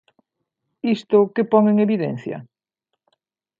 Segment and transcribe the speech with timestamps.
[0.95, 2.37] ¿Isto que pon en evidencia?